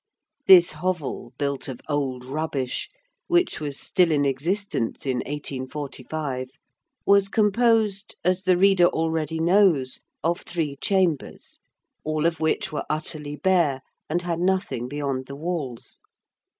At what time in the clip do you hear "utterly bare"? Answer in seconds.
12.89-13.81